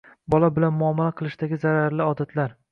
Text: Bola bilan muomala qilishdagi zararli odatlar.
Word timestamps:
Bola 0.35 0.49
bilan 0.55 0.73
muomala 0.77 1.15
qilishdagi 1.21 1.63
zararli 1.69 2.11
odatlar. 2.11 2.61